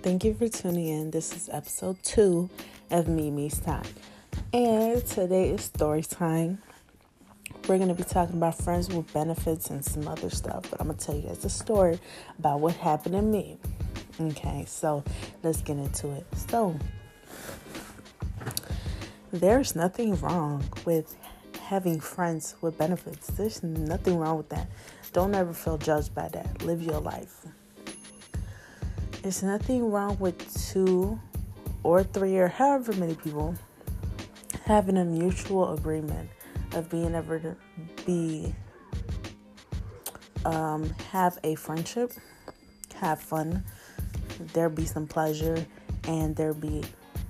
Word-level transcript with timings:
Thank 0.00 0.22
you 0.22 0.32
for 0.32 0.48
tuning 0.48 0.86
in. 0.86 1.10
This 1.10 1.34
is 1.34 1.48
episode 1.52 2.00
two 2.04 2.48
of 2.88 3.08
Mimi's 3.08 3.58
Time. 3.58 3.82
And 4.52 5.04
today 5.04 5.50
is 5.50 5.64
story 5.64 6.02
time. 6.02 6.62
We're 7.66 7.78
going 7.78 7.88
to 7.88 7.94
be 7.94 8.04
talking 8.04 8.36
about 8.36 8.56
friends 8.56 8.88
with 8.88 9.12
benefits 9.12 9.70
and 9.70 9.84
some 9.84 10.06
other 10.06 10.30
stuff, 10.30 10.70
but 10.70 10.80
I'm 10.80 10.86
going 10.86 10.98
to 10.98 11.04
tell 11.04 11.16
you 11.16 11.22
guys 11.22 11.44
a 11.44 11.50
story 11.50 11.98
about 12.38 12.60
what 12.60 12.76
happened 12.76 13.16
to 13.16 13.22
me. 13.22 13.58
Okay, 14.20 14.64
so 14.68 15.02
let's 15.42 15.62
get 15.62 15.78
into 15.78 16.12
it. 16.12 16.24
So, 16.48 16.78
there's 19.32 19.74
nothing 19.74 20.14
wrong 20.20 20.62
with 20.84 21.16
having 21.60 21.98
friends 21.98 22.54
with 22.60 22.78
benefits. 22.78 23.26
There's 23.26 23.64
nothing 23.64 24.16
wrong 24.16 24.36
with 24.36 24.48
that. 24.50 24.68
Don't 25.12 25.34
ever 25.34 25.52
feel 25.52 25.76
judged 25.76 26.14
by 26.14 26.28
that. 26.28 26.62
Live 26.62 26.82
your 26.82 27.00
life. 27.00 27.46
There's 29.28 29.42
nothing 29.42 29.90
wrong 29.90 30.16
with 30.18 30.70
two 30.72 31.20
or 31.82 32.02
three 32.02 32.38
or 32.38 32.48
however 32.48 32.94
many 32.94 33.14
people 33.14 33.54
having 34.64 34.96
a 34.96 35.04
mutual 35.04 35.74
agreement 35.74 36.30
of 36.72 36.88
being 36.88 37.14
able 37.14 37.38
to 37.40 37.54
be 38.06 38.54
um, 40.46 40.88
have 41.10 41.38
a 41.44 41.56
friendship, 41.56 42.12
have 42.94 43.20
fun, 43.20 43.64
there 44.54 44.70
be 44.70 44.86
some 44.86 45.06
pleasure, 45.06 45.62
and 46.04 46.34
there 46.34 46.54
be 46.54 46.82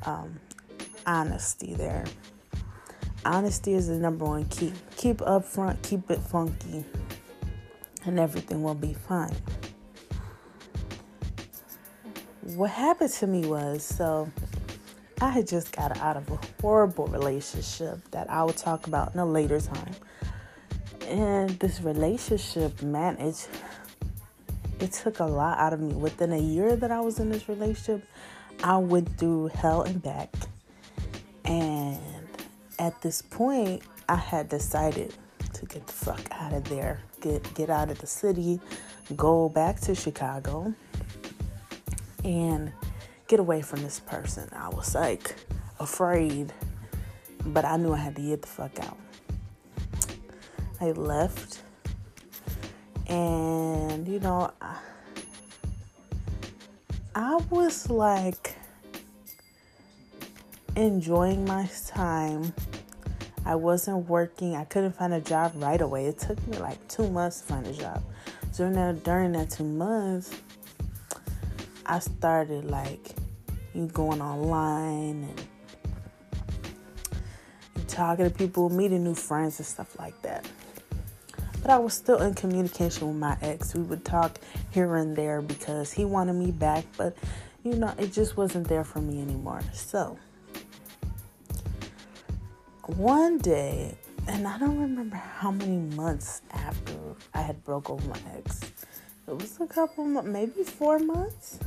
um, 0.07 0.39
honesty 1.05 1.75
there. 1.75 2.05
Honesty 3.25 3.75
is 3.75 3.89
the 3.89 3.97
number 3.97 4.25
one 4.25 4.45
key. 4.45 4.73
Keep 4.97 5.17
upfront, 5.17 5.83
keep 5.83 6.09
it 6.13 6.21
funky, 6.21 6.85
and 8.05 8.21
everything 8.21 8.63
will 8.63 8.77
be 8.77 8.95
fine. 8.95 9.35
What 12.55 12.71
happened 12.71 13.13
to 13.13 13.27
me 13.27 13.47
was 13.47 13.85
so 13.85 14.31
I 15.21 15.29
had 15.29 15.47
just 15.47 15.71
got 15.71 15.99
out 15.99 16.17
of 16.17 16.31
a 16.31 16.39
horrible 16.63 17.07
relationship 17.07 17.99
that 18.13 18.31
I 18.31 18.43
will 18.43 18.55
talk 18.55 18.87
about 18.87 19.13
in 19.13 19.21
a 19.21 19.27
later 19.27 19.61
time. 19.61 19.95
And 21.09 21.51
this 21.59 21.83
relationship, 21.83 22.81
man, 22.83 23.19
it, 23.19 23.49
it 24.81 24.93
took 24.93 25.19
a 25.19 25.25
lot 25.25 25.59
out 25.59 25.75
of 25.75 25.81
me. 25.81 25.93
Within 25.93 26.33
a 26.33 26.39
year 26.39 26.75
that 26.75 26.91
I 26.91 27.01
was 27.01 27.19
in 27.19 27.29
this 27.29 27.51
relationship, 27.51 28.03
I 28.65 28.79
went 28.79 29.19
through 29.19 29.49
hell 29.49 29.83
and 29.83 30.03
back. 30.03 30.33
And 31.45 31.99
at 32.79 32.99
this 33.03 33.21
point, 33.21 33.83
I 34.09 34.17
had 34.17 34.49
decided 34.49 35.15
to 35.53 35.67
get 35.67 35.87
the 35.87 35.93
fuck 35.93 36.27
out 36.31 36.55
of 36.55 36.65
there, 36.71 37.01
get 37.21 37.55
get 37.55 37.69
out 37.69 37.91
of 37.91 37.99
the 37.99 38.07
city, 38.07 38.59
go 39.17 39.51
back 39.51 39.81
to 39.81 39.95
Chicago, 39.95 40.75
and 42.25 42.73
get 43.27 43.41
away 43.41 43.63
from 43.63 43.83
this 43.83 44.01
person. 44.01 44.49
I 44.53 44.69
was 44.69 44.95
like 44.95 45.35
afraid, 45.79 46.53
but 47.45 47.65
I 47.65 47.77
knew 47.77 47.93
I 47.93 47.99
had 47.99 48.17
to 48.17 48.23
get 48.23 48.43
the 48.43 48.49
fuck 48.49 48.79
out. 48.81 48.99
I 50.81 50.93
left, 50.93 51.61
and 53.07 54.07
you 54.07 54.21
know, 54.21 54.53
I, 54.61 54.77
I 57.15 57.37
was 57.51 57.91
like 57.91 58.55
enjoying 60.77 61.45
my 61.45 61.69
time. 61.87 62.53
I 63.45 63.55
wasn't 63.55 64.09
working. 64.09 64.55
I 64.55 64.65
couldn't 64.65 64.93
find 64.93 65.15
a 65.15 65.21
job 65.21 65.53
right 65.57 65.81
away. 65.81 66.07
It 66.07 66.19
took 66.19 66.45
me 66.47 66.59
like 66.59 66.87
two 66.87 67.09
months 67.09 67.41
to 67.41 67.47
find 67.47 67.67
a 67.67 67.73
job. 67.73 68.03
During 68.57 68.75
that 68.75 69.03
during 69.05 69.33
that 69.33 69.51
two 69.51 69.65
months, 69.65 70.33
I 71.91 72.01
started 72.01 72.67
like 72.67 73.15
you 73.73 73.87
going 73.87 74.21
online 74.21 75.27
and 77.77 77.89
talking 77.89 78.27
to 78.27 78.31
people, 78.31 78.69
meeting 78.69 79.05
new 79.05 79.15
friends 79.15 79.59
and 79.59 79.67
stuff 79.67 79.99
like 79.99 80.21
that. 80.21 80.47
But 81.63 81.71
I 81.71 81.79
was 81.79 81.95
still 81.95 82.21
in 82.21 82.35
communication 82.35 83.09
with 83.09 83.17
my 83.17 83.39
ex. 83.41 83.75
We 83.75 83.81
would 83.85 84.05
talk 84.05 84.39
here 84.71 84.97
and 84.97 85.17
there 85.17 85.41
because 85.41 85.91
he 85.91 86.05
wanted 86.05 86.35
me 86.35 86.51
back, 86.51 86.85
but 86.99 87.17
you 87.65 87.73
know, 87.73 87.95
it 87.99 88.13
just 88.13 88.37
wasn't 88.37 88.69
there 88.69 88.85
for 88.85 89.01
me 89.01 89.23
anymore. 89.23 89.63
So, 89.73 90.19
one 92.85 93.39
day, 93.39 93.97
and 94.27 94.47
I 94.47 94.59
don't 94.59 94.79
remember 94.79 95.17
how 95.17 95.53
many 95.53 95.79
months 95.97 96.43
after 96.53 96.93
I 97.33 97.41
had 97.41 97.65
broke 97.65 97.89
up 97.89 97.97
with 97.97 98.09
my 98.09 98.33
ex. 98.37 98.61
It 99.27 99.37
was 99.37 99.59
a 99.59 99.67
couple, 99.67 100.05
maybe 100.05 100.65
four 100.65 100.99
months 100.99 101.59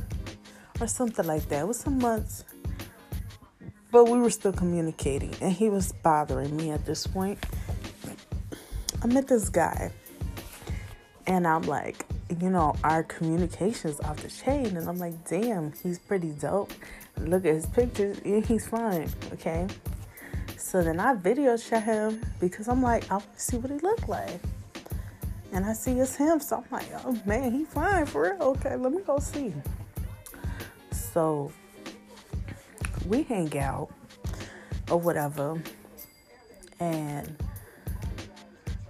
or 0.82 0.88
something 0.88 1.26
like 1.26 1.48
that. 1.48 1.60
It 1.60 1.68
was 1.68 1.78
some 1.78 1.98
months, 1.98 2.44
but 3.90 4.08
we 4.08 4.18
were 4.18 4.30
still 4.30 4.52
communicating, 4.52 5.32
and 5.40 5.52
he 5.52 5.68
was 5.68 5.92
bothering 5.92 6.56
me 6.56 6.70
at 6.70 6.84
this 6.84 7.06
point. 7.06 7.38
I 9.02 9.06
met 9.06 9.28
this 9.28 9.48
guy, 9.48 9.92
and 11.26 11.46
I'm 11.46 11.62
like, 11.62 12.04
you 12.40 12.50
know, 12.50 12.74
our 12.82 13.04
communication's 13.04 14.00
off 14.00 14.16
the 14.16 14.28
chain, 14.28 14.76
and 14.76 14.88
I'm 14.88 14.98
like, 14.98 15.28
damn, 15.28 15.72
he's 15.82 15.98
pretty 15.98 16.30
dope. 16.30 16.72
Look 17.18 17.44
at 17.46 17.54
his 17.54 17.66
pictures, 17.66 18.18
and 18.24 18.44
he's 18.44 18.66
fine, 18.66 19.08
okay. 19.32 19.68
So 20.56 20.82
then 20.82 20.98
I 20.98 21.14
video 21.14 21.56
chat 21.56 21.84
him 21.84 22.22
because 22.40 22.66
I'm 22.68 22.82
like, 22.82 23.08
I 23.10 23.14
want 23.14 23.34
to 23.34 23.40
see 23.40 23.56
what 23.56 23.70
he 23.70 23.78
look 23.78 24.08
like. 24.08 24.40
And 25.52 25.66
I 25.66 25.74
see 25.74 25.92
it's 25.92 26.16
him, 26.16 26.40
so 26.40 26.56
I'm 26.56 26.64
like, 26.70 26.86
oh 27.04 27.20
man, 27.26 27.52
he 27.52 27.64
fine 27.66 28.06
for 28.06 28.22
real. 28.22 28.42
Okay, 28.42 28.74
let 28.76 28.90
me 28.90 29.02
go 29.02 29.18
see. 29.18 29.52
So 31.12 31.52
we 33.06 33.22
hang 33.24 33.56
out 33.58 33.90
or 34.90 34.98
whatever, 34.98 35.62
and 36.80 37.36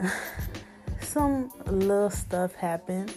some 1.00 1.50
little 1.66 2.10
stuff 2.10 2.54
happened, 2.54 3.14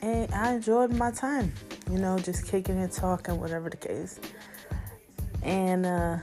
and 0.00 0.32
I 0.32 0.54
enjoyed 0.54 0.94
my 0.94 1.10
time. 1.10 1.52
You 1.90 1.98
know, 1.98 2.18
just 2.18 2.46
kicking 2.46 2.78
and 2.78 2.90
talking, 2.90 3.38
whatever 3.38 3.68
the 3.68 3.76
case. 3.76 4.18
And 5.42 5.84
uh, 5.84 6.18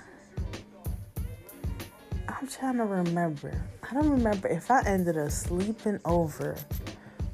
I'm 2.27 2.47
trying 2.47 2.77
to 2.77 2.85
remember. 2.85 3.61
I 3.89 3.93
don't 3.93 4.09
remember 4.09 4.47
if 4.47 4.71
I 4.71 4.81
ended 4.83 5.17
up 5.17 5.29
sleeping 5.29 5.99
over 6.05 6.55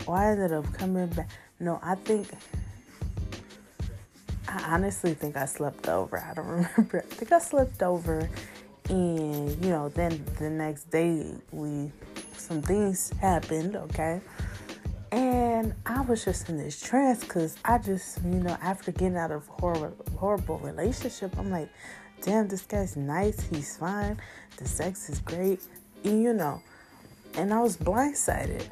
or 0.05 0.17
I 0.17 0.31
ended 0.31 0.51
up 0.51 0.73
coming 0.73 1.07
back. 1.07 1.29
No, 1.59 1.79
I 1.81 1.95
think 1.95 2.27
I 4.55 4.73
honestly 4.73 5.13
think 5.13 5.35
I 5.35 5.45
slept 5.45 5.89
over. 5.89 6.17
I 6.17 6.33
don't 6.33 6.47
remember. 6.77 7.03
I 7.05 7.13
think 7.13 7.31
I 7.33 7.39
slept 7.39 7.83
over, 7.83 8.29
and 8.89 9.49
you 9.63 9.69
know, 9.69 9.89
then 9.89 10.23
the 10.39 10.49
next 10.49 10.89
day 10.89 11.33
we 11.51 11.91
some 12.37 12.61
things 12.61 13.11
happened. 13.19 13.75
Okay, 13.75 14.21
and 15.11 15.73
I 15.85 16.01
was 16.01 16.23
just 16.23 16.47
in 16.47 16.57
this 16.57 16.81
trance 16.81 17.19
because 17.19 17.57
I 17.65 17.79
just, 17.79 18.23
you 18.23 18.39
know, 18.39 18.57
after 18.61 18.93
getting 18.93 19.17
out 19.17 19.31
of 19.31 19.45
horrible, 19.47 20.05
horrible 20.17 20.59
relationship, 20.59 21.37
I'm 21.37 21.51
like, 21.51 21.69
damn, 22.21 22.47
this 22.47 22.61
guy's 22.61 22.95
nice. 22.95 23.41
He's 23.41 23.75
fine. 23.75 24.17
The 24.55 24.67
sex 24.67 25.09
is 25.09 25.19
great. 25.19 25.59
And, 26.05 26.23
You 26.23 26.33
know, 26.33 26.61
and 27.33 27.53
I 27.53 27.61
was 27.61 27.75
blindsided 27.75 28.65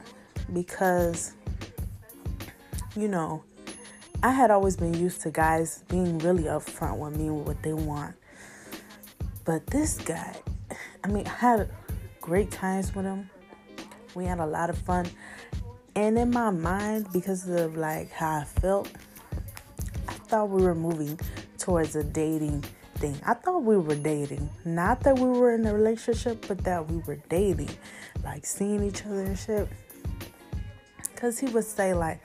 because, 0.53 1.33
you 2.95 3.09
know 3.09 3.43
I 4.23 4.31
had 4.31 4.51
always 4.51 4.77
been 4.77 4.93
used 4.93 5.19
to 5.23 5.31
guys 5.31 5.83
being 5.89 6.17
really 6.19 6.43
upfront 6.43 6.97
with 6.97 7.17
me 7.17 7.29
with 7.29 7.45
what 7.45 7.61
they 7.61 7.73
want. 7.73 8.15
But 9.43 9.67
this 9.67 9.97
guy, 9.97 10.33
I 11.03 11.09
mean, 11.09 11.27
I 11.27 11.31
had 11.31 11.69
great 12.21 12.49
times 12.49 12.95
with 12.95 13.03
him. 13.03 13.29
We 14.15 14.23
had 14.23 14.39
a 14.39 14.45
lot 14.45 14.69
of 14.69 14.77
fun. 14.77 15.07
And 15.97 16.17
in 16.17 16.31
my 16.31 16.51
mind, 16.51 17.07
because 17.11 17.49
of 17.49 17.75
like 17.75 18.11
how 18.13 18.39
I 18.39 18.43
felt, 18.45 18.89
I 20.07 20.13
thought 20.13 20.49
we 20.49 20.63
were 20.63 20.73
moving 20.73 21.19
towards 21.57 21.97
a 21.97 22.03
dating 22.05 22.63
thing. 22.95 23.19
I 23.25 23.33
thought 23.33 23.63
we 23.63 23.75
were 23.75 23.95
dating. 23.95 24.49
Not 24.63 25.01
that 25.01 25.19
we 25.19 25.27
were 25.27 25.53
in 25.53 25.65
a 25.65 25.73
relationship, 25.73 26.45
but 26.47 26.63
that 26.63 26.89
we 26.89 26.99
were 26.99 27.19
dating. 27.27 27.71
Like 28.23 28.45
seeing 28.45 28.85
each 28.85 29.05
other 29.05 29.23
and 29.23 29.37
shit. 29.37 29.67
Cause 31.17 31.39
he 31.39 31.47
would 31.47 31.65
say 31.65 31.93
like, 31.93 32.21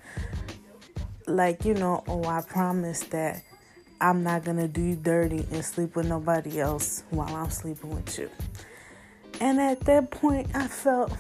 like 1.28 1.64
you 1.64 1.74
know 1.74 2.02
oh 2.08 2.24
i 2.24 2.40
promise 2.40 3.00
that 3.00 3.42
i'm 4.00 4.22
not 4.22 4.44
gonna 4.44 4.68
do 4.68 4.80
you 4.80 4.96
dirty 4.96 5.46
and 5.52 5.64
sleep 5.64 5.94
with 5.94 6.06
nobody 6.06 6.60
else 6.60 7.04
while 7.10 7.34
i'm 7.34 7.50
sleeping 7.50 7.94
with 7.94 8.18
you. 8.18 8.30
And 9.40 9.60
at 9.60 9.80
that 9.80 10.10
point 10.10 10.48
i 10.54 10.66
felt 10.66 11.12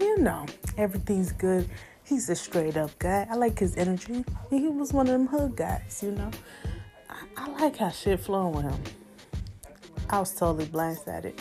you 0.00 0.18
know 0.18 0.46
everything's 0.78 1.32
good. 1.32 1.68
He's 2.04 2.28
a 2.28 2.34
straight 2.36 2.76
up 2.76 2.98
guy. 2.98 3.26
I 3.30 3.36
like 3.36 3.58
his 3.58 3.76
energy. 3.76 4.24
He 4.50 4.68
was 4.68 4.92
one 4.92 5.06
of 5.06 5.12
them 5.12 5.26
hood 5.26 5.56
guys 5.56 6.00
you 6.02 6.12
know. 6.12 6.30
I, 7.08 7.16
I 7.36 7.48
like 7.60 7.76
how 7.76 7.90
shit 7.90 8.20
flowing 8.20 8.54
with 8.54 8.64
him. 8.64 8.82
I 10.10 10.18
was 10.18 10.34
totally 10.34 10.66
blindsided. 10.66 11.40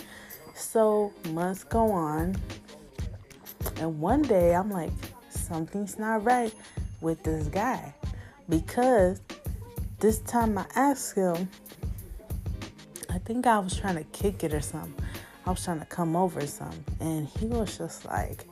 So 0.56 1.13
months 1.30 1.63
go 1.63 1.92
on 1.92 2.36
and 3.77 4.00
one 4.00 4.21
day 4.21 4.56
i'm 4.56 4.69
like 4.69 4.92
something's 5.30 5.97
not 5.97 6.24
right 6.24 6.54
with 7.01 7.24
this 7.24 7.48
guy 7.48 7.94
because 8.48 9.21
this 10.00 10.19
time 10.19 10.57
I 10.57 10.65
asked 10.75 11.15
him, 11.15 11.50
I 13.09 13.18
think 13.19 13.45
I 13.45 13.59
was 13.59 13.77
trying 13.77 13.95
to 13.95 14.03
kick 14.06 14.44
it 14.44 14.53
or 14.53 14.62
something. 14.62 14.94
I 15.45 15.50
was 15.50 15.63
trying 15.63 15.80
to 15.80 15.86
come 15.86 16.15
over 16.15 16.45
something. 16.45 16.83
And 17.00 17.27
he 17.27 17.45
was 17.48 17.77
just 17.77 18.06
like, 18.06 18.45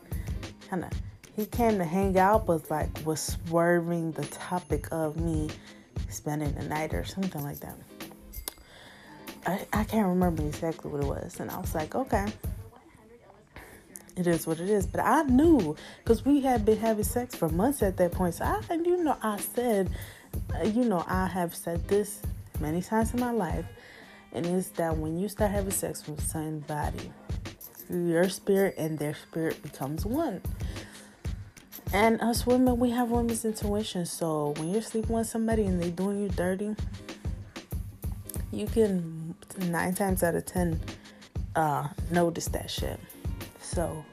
kind 0.69 0.83
of, 0.83 0.91
he 1.35 1.45
came 1.45 1.77
to 1.77 1.85
hang 1.85 2.17
out, 2.17 2.45
but 2.45 2.69
like 2.69 2.89
was 3.05 3.19
swerving 3.47 4.11
the 4.13 4.25
topic 4.25 4.87
of 4.91 5.19
me 5.19 5.49
spending 6.09 6.53
the 6.53 6.63
night 6.63 6.93
or 6.93 7.05
something 7.05 7.43
like 7.43 7.59
that. 7.59 7.77
I, 9.45 9.65
I 9.71 9.83
can't 9.85 10.07
remember 10.07 10.43
exactly 10.43 10.91
what 10.91 11.01
it 11.01 11.07
was. 11.07 11.39
And 11.39 11.49
I 11.49 11.59
was 11.59 11.73
like, 11.73 11.95
okay, 11.95 12.25
it 14.19 14.27
is 14.27 14.45
what 14.45 14.59
it 14.59 14.69
is. 14.69 14.85
But 14.85 15.01
I 15.01 15.23
knew 15.23 15.75
because 16.03 16.25
we 16.25 16.41
had 16.41 16.65
been 16.65 16.77
having 16.77 17.03
sex 17.03 17.35
for 17.35 17.49
months 17.49 17.81
at 17.81 17.97
that 17.97 18.11
point. 18.11 18.35
So 18.35 18.45
I, 18.45 18.61
and 18.69 18.85
you 18.85 19.03
know, 19.03 19.17
I 19.21 19.37
said, 19.37 19.89
you 20.65 20.85
know, 20.85 21.03
I 21.07 21.27
have 21.27 21.55
said 21.55 21.87
this 21.87 22.21
many 22.59 22.81
times 22.81 23.13
in 23.13 23.19
my 23.19 23.31
life. 23.31 23.65
And 24.31 24.45
it's 24.45 24.69
that 24.71 24.95
when 24.95 25.17
you 25.17 25.27
start 25.27 25.51
having 25.51 25.71
sex 25.71 26.07
with 26.07 26.21
somebody, 26.21 27.11
your 27.89 28.29
spirit 28.29 28.75
and 28.77 28.99
their 28.99 29.15
spirit 29.15 29.61
becomes 29.63 30.05
one. 30.05 30.41
And 31.91 32.21
us 32.21 32.45
women, 32.45 32.77
we 32.77 32.91
have 32.91 33.09
women's 33.09 33.43
intuition. 33.45 34.05
So 34.05 34.53
when 34.57 34.69
you're 34.69 34.83
sleeping 34.83 35.15
with 35.15 35.27
somebody 35.27 35.65
and 35.65 35.81
they 35.81 35.89
doing 35.89 36.21
you 36.21 36.29
dirty, 36.29 36.75
you 38.51 38.67
can 38.67 39.33
nine 39.57 39.95
times 39.95 40.21
out 40.21 40.35
of 40.35 40.45
ten 40.45 40.79
uh, 41.55 41.87
notice 42.11 42.47
that 42.49 42.69
shit. 42.69 42.99
So 43.73 44.03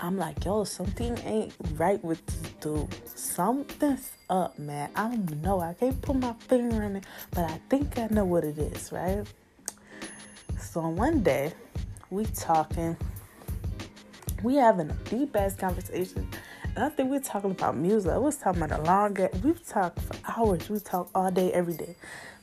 I'm 0.00 0.18
like, 0.18 0.44
yo, 0.44 0.64
something 0.64 1.16
ain't 1.24 1.54
right 1.76 2.02
with 2.04 2.24
this 2.26 2.52
dude. 2.60 2.88
Something's 3.08 4.10
up, 4.28 4.58
man. 4.58 4.90
I 4.94 5.08
don't 5.08 5.42
know. 5.42 5.60
I 5.60 5.72
can't 5.72 6.00
put 6.02 6.16
my 6.16 6.34
finger 6.46 6.82
on 6.82 6.96
it, 6.96 7.04
but 7.30 7.50
I 7.50 7.58
think 7.70 7.98
I 7.98 8.08
know 8.08 8.26
what 8.26 8.44
it 8.44 8.58
is, 8.58 8.92
right? 8.92 9.26
So 10.60 10.86
one 10.88 11.22
day, 11.22 11.54
we 12.10 12.26
talking, 12.26 12.96
we 14.42 14.56
having 14.56 14.90
a 14.90 14.94
deep 15.04 15.34
ass 15.36 15.54
conversation. 15.54 16.28
And 16.74 16.84
I 16.84 16.90
think 16.90 17.10
we're 17.10 17.20
talking 17.20 17.52
about 17.52 17.76
music. 17.76 18.12
I 18.12 18.18
was 18.18 18.36
talking 18.36 18.62
about 18.62 18.78
a 18.78 18.82
long 18.82 19.16
We've 19.42 19.66
talked 19.66 20.00
for 20.00 20.16
hours. 20.36 20.68
We 20.68 20.80
talk 20.80 21.08
all 21.14 21.30
day, 21.30 21.50
every 21.52 21.74
day. 21.74 21.96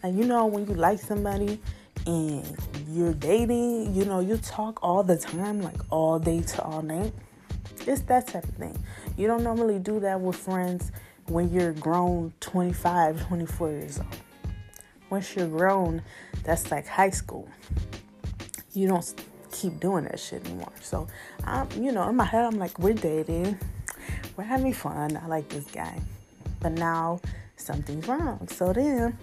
Like 0.04 0.16
you 0.16 0.26
know, 0.26 0.48
when 0.48 0.66
you 0.68 0.74
like 0.74 0.98
somebody 0.98 1.60
and 2.06 2.58
you're 2.90 3.14
dating, 3.14 3.94
you 3.94 4.06
know, 4.06 4.20
you 4.20 4.38
talk 4.38 4.80
all 4.82 5.04
the 5.04 5.18
time, 5.18 5.62
like 5.62 5.80
all 5.90 6.20
day 6.20 6.42
to 6.42 6.64
all 6.64 6.82
night. 6.82 7.14
It's 7.86 8.02
that 8.02 8.28
type 8.28 8.44
of 8.44 8.56
thing. 8.56 8.78
You 9.18 9.28
don't 9.28 9.44
normally 9.44 9.80
do 9.80 10.00
that 10.02 10.20
with 10.20 10.36
friends 10.36 10.92
when 11.28 11.52
you're 11.52 11.74
grown 11.74 12.34
25, 12.40 13.28
24 13.28 13.70
years 13.70 14.00
old. 14.00 14.08
Once 15.10 15.36
you're 15.36 15.48
grown, 15.48 16.02
that's 16.44 16.72
like 16.72 16.88
high 16.88 17.10
school. 17.10 17.48
You 18.74 18.88
don't 18.88 19.14
keep 19.52 19.80
doing 19.80 20.06
that 20.06 20.20
shit 20.20 20.46
anymore. 20.46 20.72
So, 20.82 21.08
I'm, 21.44 21.68
you 21.82 21.92
know, 21.92 22.08
in 22.10 22.16
my 22.16 22.26
head, 22.26 22.46
I'm 22.46 22.60
like, 22.60 22.78
we're 22.80 22.94
dating, 22.94 23.58
we're 24.38 24.44
having 24.44 24.74
fun. 24.74 25.18
I 25.18 25.28
like 25.28 25.50
this 25.50 25.66
guy. 25.66 26.00
But 26.60 26.74
now 26.74 27.22
something's 27.56 28.08
wrong. 28.08 28.48
So 28.48 28.74
then 28.74 29.18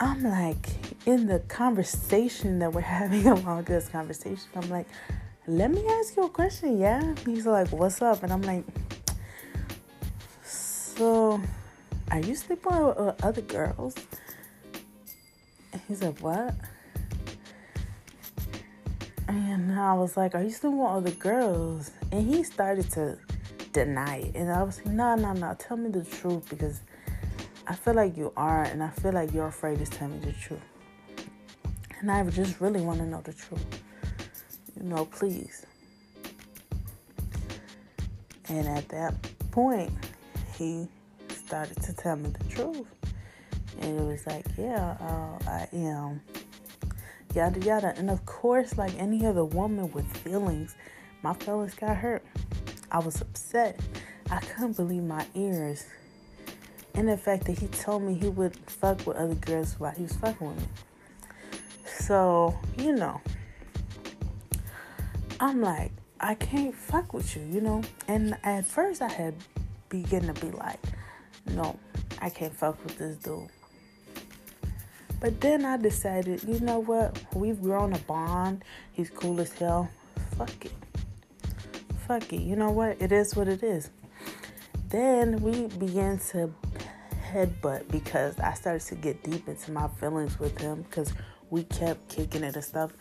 I'm 0.00 0.22
like, 0.22 0.66
in 1.06 1.26
the 1.26 1.40
conversation 1.40 2.58
that 2.60 2.72
we're 2.72 2.80
having, 3.00 3.26
a 3.26 3.34
long 3.34 3.62
this 3.64 3.88
conversation, 3.88 4.48
I'm 4.56 4.70
like, 4.70 4.86
let 5.46 5.70
me 5.70 5.86
ask 5.86 6.16
you 6.16 6.24
a 6.24 6.28
question, 6.30 6.78
yeah? 6.78 7.14
He's 7.26 7.46
like, 7.46 7.68
what's 7.68 8.00
up? 8.00 8.22
And 8.22 8.32
I'm 8.32 8.42
like, 8.42 8.64
so 10.42 11.40
are 12.10 12.20
you 12.20 12.34
sleeping 12.34 12.72
with 12.72 13.24
other 13.24 13.42
girls? 13.42 13.94
And 15.72 15.82
he's 15.86 16.02
like, 16.02 16.18
what? 16.20 16.54
And 19.30 19.78
I 19.78 19.94
was 19.94 20.16
like, 20.16 20.34
Are 20.34 20.42
you 20.42 20.50
sleeping 20.50 20.78
with 20.78 20.90
other 20.90 21.12
girls? 21.12 21.92
And 22.10 22.26
he 22.26 22.42
started 22.42 22.90
to 22.92 23.16
deny 23.72 24.16
it. 24.16 24.34
And 24.34 24.50
I 24.50 24.64
was 24.64 24.78
like, 24.78 24.92
No, 24.92 25.14
no, 25.14 25.32
no, 25.32 25.54
tell 25.56 25.76
me 25.76 25.88
the 25.88 26.02
truth 26.02 26.48
because 26.48 26.80
I 27.70 27.74
feel 27.74 27.94
like 27.94 28.16
you 28.16 28.32
are, 28.36 28.64
and 28.64 28.82
I 28.82 28.88
feel 28.88 29.12
like 29.12 29.32
you're 29.32 29.46
afraid 29.46 29.78
to 29.78 29.86
tell 29.86 30.08
me 30.08 30.18
the 30.18 30.32
truth. 30.32 30.58
And 32.00 32.10
I 32.10 32.28
just 32.28 32.60
really 32.60 32.80
want 32.80 32.98
to 32.98 33.06
know 33.06 33.20
the 33.20 33.32
truth. 33.32 33.64
You 34.76 34.88
know, 34.88 35.04
please. 35.04 35.64
And 38.48 38.66
at 38.66 38.88
that 38.88 39.14
point, 39.52 39.92
he 40.58 40.88
started 41.28 41.80
to 41.82 41.92
tell 41.92 42.16
me 42.16 42.30
the 42.30 42.44
truth. 42.52 42.92
And 43.80 44.00
it 44.00 44.02
was 44.02 44.26
like, 44.26 44.46
yeah, 44.58 44.96
uh, 45.00 45.48
I 45.48 45.68
am. 45.72 46.22
Yada 47.36 47.60
yada. 47.60 47.94
And 47.96 48.10
of 48.10 48.26
course, 48.26 48.78
like 48.78 48.98
any 48.98 49.24
other 49.24 49.44
woman 49.44 49.92
with 49.92 50.08
feelings, 50.16 50.74
my 51.22 51.34
feelings 51.34 51.74
got 51.74 51.96
hurt. 51.96 52.24
I 52.90 52.98
was 52.98 53.20
upset. 53.20 53.78
I 54.28 54.40
couldn't 54.40 54.76
believe 54.76 55.04
my 55.04 55.24
ears 55.36 55.86
and 56.94 57.08
the 57.08 57.16
fact 57.16 57.44
that 57.46 57.58
he 57.58 57.66
told 57.68 58.02
me 58.02 58.14
he 58.14 58.28
would 58.28 58.56
fuck 58.66 59.06
with 59.06 59.16
other 59.16 59.34
girls 59.34 59.76
while 59.78 59.92
he 59.92 60.02
was 60.02 60.12
fucking 60.14 60.48
with 60.48 60.56
me. 60.58 60.68
So, 61.84 62.58
you 62.78 62.94
know, 62.94 63.20
I'm 65.38 65.60
like, 65.60 65.92
I 66.20 66.34
can't 66.34 66.74
fuck 66.74 67.14
with 67.14 67.36
you, 67.36 67.42
you 67.42 67.60
know? 67.60 67.82
And 68.08 68.36
at 68.42 68.66
first 68.66 69.00
I 69.02 69.08
had 69.08 69.34
begun 69.88 70.32
to 70.32 70.34
be 70.40 70.50
like, 70.50 70.80
no, 71.46 71.78
I 72.20 72.30
can't 72.30 72.54
fuck 72.54 72.82
with 72.84 72.98
this 72.98 73.16
dude. 73.16 73.48
But 75.20 75.40
then 75.40 75.64
I 75.64 75.76
decided, 75.76 76.42
you 76.44 76.60
know 76.60 76.78
what? 76.78 77.22
We've 77.34 77.60
grown 77.60 77.92
a 77.92 77.98
bond. 77.98 78.64
He's 78.92 79.10
cool 79.10 79.40
as 79.40 79.52
hell. 79.52 79.90
Fuck 80.36 80.64
it. 80.64 80.72
Fuck 82.06 82.32
it. 82.32 82.40
You 82.40 82.56
know 82.56 82.70
what? 82.70 83.00
It 83.00 83.12
is 83.12 83.36
what 83.36 83.46
it 83.46 83.62
is. 83.62 83.90
Then 84.90 85.40
we 85.40 85.68
began 85.78 86.18
to 86.30 86.52
headbutt 87.30 87.88
because 87.92 88.38
I 88.40 88.54
started 88.54 88.86
to 88.88 88.96
get 88.96 89.22
deep 89.22 89.46
into 89.46 89.70
my 89.70 89.86
feelings 89.86 90.38
with 90.40 90.58
him 90.58 90.82
because 90.82 91.12
we 91.48 91.62
kept 91.62 92.08
kicking 92.08 92.42
it 92.42 92.56
and 92.56 92.64
stuff. 92.64 92.92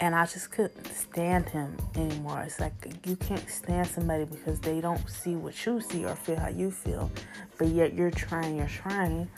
And 0.00 0.14
I 0.14 0.24
just 0.24 0.50
couldn't 0.50 0.86
stand 0.86 1.48
him 1.50 1.76
anymore. 1.94 2.40
It's 2.40 2.58
like 2.58 2.72
you 3.06 3.16
can't 3.16 3.48
stand 3.50 3.86
somebody 3.86 4.24
because 4.24 4.60
they 4.60 4.80
don't 4.80 5.08
see 5.10 5.36
what 5.36 5.66
you 5.66 5.80
see 5.80 6.06
or 6.06 6.14
feel 6.16 6.36
how 6.36 6.48
you 6.48 6.70
feel. 6.70 7.10
But 7.58 7.68
yet 7.68 7.92
you're 7.92 8.10
trying, 8.10 8.56
you're 8.56 8.66
trying. 8.66 9.28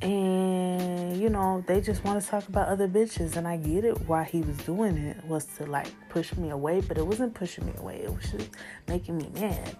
And 0.00 1.20
you 1.20 1.28
know, 1.28 1.62
they 1.66 1.82
just 1.82 2.02
want 2.02 2.22
to 2.22 2.26
talk 2.30 2.48
about 2.48 2.68
other 2.68 2.88
bitches. 2.88 3.36
And 3.36 3.46
I 3.46 3.58
get 3.58 3.84
it 3.84 4.08
why 4.08 4.24
he 4.24 4.40
was 4.40 4.56
doing 4.58 4.96
it 4.96 5.22
was 5.24 5.44
to 5.58 5.66
like 5.66 5.88
push 6.08 6.34
me 6.36 6.48
away, 6.48 6.80
but 6.80 6.96
it 6.96 7.06
wasn't 7.06 7.34
pushing 7.34 7.66
me 7.66 7.72
away, 7.76 8.00
it 8.04 8.14
was 8.14 8.30
just 8.30 8.50
making 8.88 9.18
me 9.18 9.30
mad. 9.34 9.76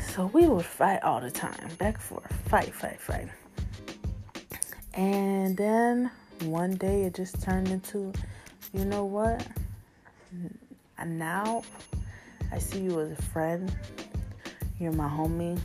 So 0.00 0.26
we 0.32 0.46
would 0.46 0.64
fight 0.64 1.02
all 1.02 1.20
the 1.20 1.30
time, 1.30 1.68
back 1.78 1.94
and 1.94 2.02
forth, 2.02 2.32
fight, 2.48 2.74
fight, 2.74 3.00
fight. 3.00 3.28
And 4.94 5.56
then 5.56 6.10
one 6.44 6.76
day 6.76 7.04
it 7.04 7.14
just 7.14 7.42
turned 7.42 7.68
into, 7.68 8.12
you 8.72 8.84
know 8.84 9.04
what? 9.04 9.46
And 10.98 11.18
now 11.18 11.62
I 12.52 12.58
see 12.58 12.80
you 12.80 13.00
as 13.00 13.12
a 13.12 13.22
friend. 13.22 13.74
You're 14.78 14.92
my 14.92 15.08
homie. 15.08 15.58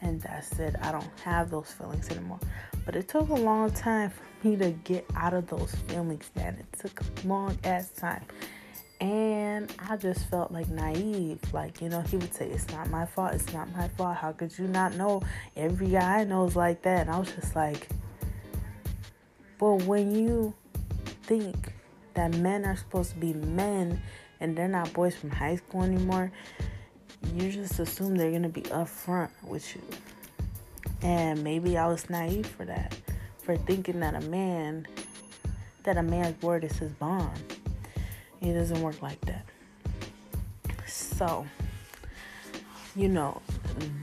And 0.00 0.20
that's 0.20 0.58
it. 0.58 0.74
I 0.82 0.90
don't 0.90 1.06
have 1.24 1.50
those 1.50 1.70
feelings 1.70 2.08
anymore. 2.10 2.40
But 2.84 2.96
it 2.96 3.08
took 3.08 3.28
a 3.28 3.34
long 3.34 3.70
time 3.70 4.10
for 4.10 4.48
me 4.48 4.56
to 4.56 4.70
get 4.70 5.06
out 5.14 5.34
of 5.34 5.46
those 5.46 5.72
feelings, 5.86 6.28
man. 6.34 6.56
It 6.58 6.78
took 6.80 7.00
a 7.00 7.28
long 7.28 7.56
ass 7.62 7.90
time. 7.90 8.24
And 9.02 9.74
I 9.80 9.96
just 9.96 10.30
felt 10.30 10.52
like 10.52 10.68
naive. 10.68 11.40
Like, 11.52 11.80
you 11.80 11.88
know, 11.88 12.02
he 12.02 12.18
would 12.18 12.32
say, 12.32 12.48
It's 12.48 12.68
not 12.68 12.88
my 12.88 13.04
fault. 13.04 13.34
It's 13.34 13.52
not 13.52 13.68
my 13.72 13.88
fault. 13.88 14.16
How 14.16 14.30
could 14.30 14.56
you 14.56 14.68
not 14.68 14.94
know? 14.94 15.22
Every 15.56 15.88
guy 15.88 16.20
I 16.20 16.24
know 16.24 16.44
is 16.44 16.54
like 16.54 16.82
that. 16.82 17.00
And 17.00 17.10
I 17.10 17.18
was 17.18 17.32
just 17.32 17.56
like, 17.56 17.88
Well, 19.58 19.78
when 19.78 20.14
you 20.14 20.54
think 21.24 21.72
that 22.14 22.32
men 22.36 22.64
are 22.64 22.76
supposed 22.76 23.10
to 23.14 23.16
be 23.16 23.32
men 23.32 24.00
and 24.38 24.56
they're 24.56 24.68
not 24.68 24.92
boys 24.92 25.16
from 25.16 25.30
high 25.30 25.56
school 25.56 25.82
anymore, 25.82 26.30
you 27.34 27.50
just 27.50 27.80
assume 27.80 28.14
they're 28.14 28.30
going 28.30 28.44
to 28.44 28.48
be 28.48 28.62
upfront 28.62 29.30
with 29.42 29.74
you. 29.74 29.82
And 31.02 31.42
maybe 31.42 31.76
I 31.76 31.88
was 31.88 32.08
naive 32.08 32.46
for 32.46 32.64
that, 32.66 32.96
for 33.38 33.56
thinking 33.56 33.98
that 33.98 34.14
a 34.14 34.20
man, 34.28 34.86
that 35.82 35.96
a 35.96 36.04
man's 36.04 36.40
word 36.40 36.62
is 36.62 36.78
his 36.78 36.92
bond 36.92 37.51
it 38.42 38.54
doesn't 38.54 38.82
work 38.82 39.00
like 39.02 39.20
that. 39.22 39.46
So, 40.86 41.46
you 42.96 43.08
know, 43.08 43.40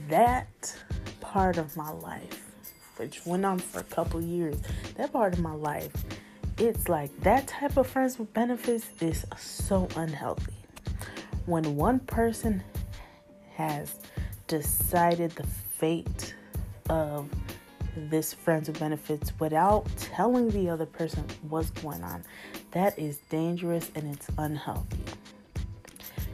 that 0.08 0.74
part 1.20 1.58
of 1.58 1.76
my 1.76 1.90
life, 1.90 2.50
which 2.96 3.24
went 3.26 3.44
on 3.44 3.58
for 3.58 3.80
a 3.80 3.84
couple 3.84 4.20
years, 4.20 4.56
that 4.96 5.12
part 5.12 5.34
of 5.34 5.40
my 5.40 5.54
life, 5.54 5.92
it's 6.58 6.88
like 6.88 7.16
that 7.20 7.46
type 7.46 7.76
of 7.76 7.86
friends 7.86 8.18
with 8.18 8.32
benefits 8.32 8.88
is 9.00 9.24
so 9.38 9.88
unhealthy. 9.96 10.54
When 11.46 11.76
one 11.76 12.00
person 12.00 12.62
has 13.54 13.94
decided 14.46 15.30
the 15.32 15.46
fate 15.46 16.34
of 16.88 17.28
this 17.96 18.32
friends 18.32 18.68
with 18.68 18.78
benefits 18.78 19.32
without 19.38 19.86
telling 19.96 20.50
the 20.50 20.68
other 20.68 20.86
person 20.86 21.24
what's 21.48 21.70
going 21.70 22.02
on. 22.02 22.22
That 22.72 22.98
is 22.98 23.18
dangerous 23.30 23.90
and 23.94 24.14
it's 24.14 24.28
unhealthy. 24.38 24.98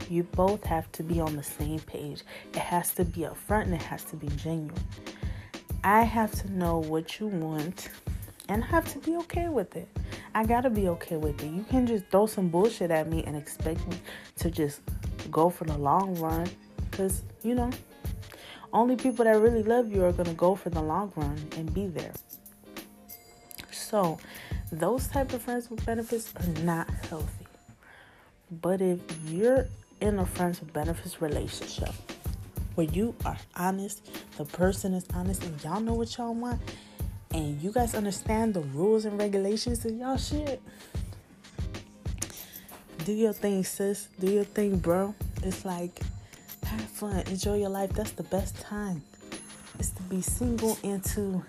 You 0.09 0.23
both 0.23 0.63
have 0.65 0.91
to 0.93 1.03
be 1.03 1.19
on 1.19 1.35
the 1.35 1.43
same 1.43 1.79
page. 1.79 2.21
It 2.53 2.59
has 2.59 2.93
to 2.95 3.05
be 3.05 3.21
upfront 3.21 3.63
and 3.63 3.73
it 3.73 3.81
has 3.81 4.03
to 4.05 4.15
be 4.15 4.27
genuine. 4.27 4.73
I 5.83 6.03
have 6.03 6.31
to 6.41 6.51
know 6.51 6.79
what 6.79 7.19
you 7.19 7.27
want 7.27 7.89
and 8.49 8.63
I 8.63 8.67
have 8.67 8.91
to 8.93 8.99
be 8.99 9.17
okay 9.17 9.49
with 9.49 9.75
it. 9.75 9.87
I 10.33 10.45
gotta 10.45 10.69
be 10.69 10.87
okay 10.89 11.17
with 11.17 11.43
it. 11.43 11.51
You 11.51 11.63
can 11.63 11.87
just 11.87 12.05
throw 12.07 12.27
some 12.27 12.49
bullshit 12.49 12.91
at 12.91 13.09
me 13.09 13.23
and 13.23 13.35
expect 13.35 13.85
me 13.87 13.97
to 14.37 14.51
just 14.51 14.81
go 15.31 15.49
for 15.49 15.65
the 15.65 15.77
long 15.77 16.15
run. 16.19 16.47
Because, 16.89 17.23
you 17.43 17.55
know, 17.55 17.69
only 18.71 18.95
people 18.95 19.25
that 19.25 19.39
really 19.39 19.63
love 19.63 19.91
you 19.91 20.03
are 20.05 20.11
gonna 20.11 20.33
go 20.33 20.55
for 20.55 20.69
the 20.69 20.81
long 20.81 21.11
run 21.15 21.37
and 21.57 21.73
be 21.73 21.87
there. 21.87 22.13
So, 23.71 24.19
those 24.71 25.07
type 25.07 25.33
of 25.33 25.41
friends 25.41 25.69
with 25.69 25.85
benefits 25.85 26.33
are 26.35 26.63
not 26.63 26.89
healthy. 27.09 27.45
But 28.51 28.81
if 28.81 28.99
you're 29.27 29.67
in 30.01 30.19
a 30.19 30.25
friends 30.25 30.59
with 30.59 30.73
benefits 30.73 31.21
relationship 31.21 31.93
where 32.75 32.87
you 32.87 33.15
are 33.25 33.37
honest, 33.55 34.07
the 34.37 34.45
person 34.45 34.93
is 34.93 35.05
honest, 35.13 35.43
and 35.43 35.63
y'all 35.63 35.79
know 35.79 35.93
what 35.93 36.17
y'all 36.17 36.33
want, 36.33 36.61
and 37.31 37.61
you 37.61 37.71
guys 37.71 37.95
understand 37.95 38.53
the 38.53 38.61
rules 38.61 39.05
and 39.05 39.19
regulations 39.19 39.83
of 39.85 39.93
y'all 39.93 40.17
shit. 40.17 40.61
Do 43.03 43.13
your 43.13 43.33
thing, 43.33 43.63
sis. 43.63 44.09
Do 44.19 44.29
your 44.29 44.43
thing, 44.43 44.77
bro. 44.77 45.15
It's 45.43 45.65
like 45.65 46.01
have 46.63 46.81
fun, 46.81 47.23
enjoy 47.27 47.57
your 47.57 47.69
life. 47.69 47.93
That's 47.93 48.11
the 48.11 48.23
best 48.23 48.59
time. 48.59 49.01
Is 49.79 49.91
to 49.91 50.03
be 50.03 50.21
single 50.21 50.77
and 50.83 51.03
to 51.05 51.43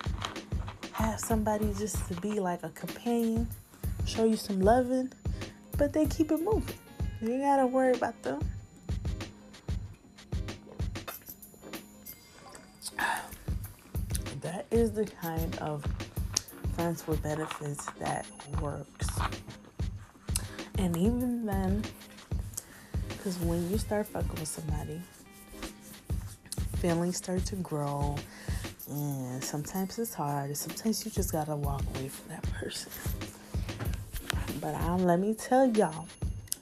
have 0.98 1.20
somebody 1.20 1.72
just 1.78 2.08
to 2.08 2.14
be 2.20 2.40
like 2.40 2.64
a 2.64 2.70
companion, 2.70 3.48
show 4.04 4.24
you 4.24 4.36
some 4.36 4.60
loving, 4.60 5.12
but 5.76 5.92
they 5.92 6.06
keep 6.06 6.32
it 6.32 6.42
moving. 6.42 6.74
You 7.22 7.38
gotta 7.38 7.66
worry 7.66 7.92
about 7.92 8.20
them. 8.22 8.40
That 14.40 14.66
is 14.72 14.92
the 14.92 15.04
kind 15.04 15.56
of 15.58 15.84
friends 16.74 17.06
with 17.06 17.22
benefits 17.22 17.86
that 18.00 18.26
works. 18.60 19.08
And 20.78 20.96
even 20.96 21.46
then, 21.46 21.84
because 23.08 23.38
when 23.38 23.70
you 23.70 23.78
start 23.78 24.06
fucking 24.08 24.30
with 24.30 24.48
somebody, 24.48 25.00
feelings 26.76 27.16
start 27.16 27.44
to 27.46 27.56
grow, 27.56 28.16
and 28.90 29.42
sometimes 29.42 29.98
it's 29.98 30.14
hard. 30.14 30.56
Sometimes 30.56 31.04
you 31.04 31.10
just 31.10 31.32
gotta 31.32 31.54
walk 31.54 31.82
away 31.94 32.08
from 32.08 32.30
that 32.30 32.42
person. 32.52 32.90
But 34.60 34.74
um, 34.74 35.04
let 35.04 35.20
me 35.20 35.34
tell 35.34 35.68
y'all, 35.68 36.06